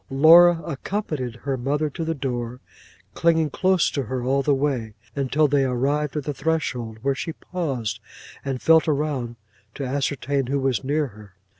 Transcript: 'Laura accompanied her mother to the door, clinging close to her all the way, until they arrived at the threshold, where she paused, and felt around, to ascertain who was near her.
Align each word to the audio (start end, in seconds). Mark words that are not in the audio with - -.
'Laura 0.09 0.63
accompanied 0.65 1.35
her 1.35 1.55
mother 1.57 1.87
to 1.87 2.03
the 2.03 2.15
door, 2.15 2.59
clinging 3.13 3.51
close 3.51 3.91
to 3.91 4.01
her 4.05 4.23
all 4.23 4.41
the 4.41 4.51
way, 4.55 4.95
until 5.15 5.47
they 5.47 5.63
arrived 5.63 6.17
at 6.17 6.23
the 6.23 6.33
threshold, 6.33 6.97
where 7.03 7.13
she 7.13 7.33
paused, 7.33 7.99
and 8.43 8.63
felt 8.63 8.87
around, 8.87 9.35
to 9.75 9.85
ascertain 9.85 10.47
who 10.47 10.59
was 10.59 10.83
near 10.83 11.05
her. 11.05 11.33